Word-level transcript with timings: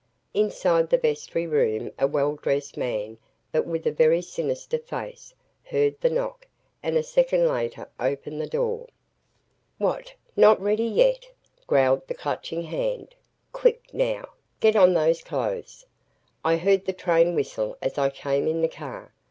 Inside 0.33 0.89
the 0.89 0.97
vestry 0.97 1.45
room 1.45 1.91
a 1.99 2.07
well 2.07 2.33
dressed 2.35 2.75
man 2.75 3.19
but 3.51 3.67
with 3.67 3.85
a 3.85 3.91
very 3.91 4.19
sinister 4.23 4.79
face 4.79 5.35
heard 5.63 5.95
the 6.01 6.09
knock 6.09 6.47
and 6.81 6.97
a 6.97 7.03
second 7.03 7.47
later 7.47 7.87
opened 7.99 8.41
the 8.41 8.47
door. 8.49 8.87
"What 9.77 10.15
not 10.35 10.59
ready 10.59 10.85
yet?" 10.85 11.29
growled 11.67 12.07
the 12.07 12.15
Clutching 12.15 12.63
Hand. 12.63 13.13
"Quick 13.53 13.93
now 13.93 14.29
get 14.59 14.75
on 14.75 14.95
those 14.95 15.21
clothes. 15.21 15.85
I 16.43 16.57
heard 16.57 16.85
the 16.85 16.93
train 16.93 17.35
whistle 17.35 17.77
as 17.79 17.99
I 17.99 18.09
came 18.09 18.47
in 18.47 18.63
the 18.63 18.69
car. 18.69 19.13